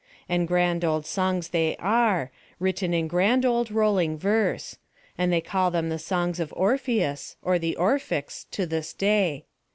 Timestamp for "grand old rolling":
3.07-4.17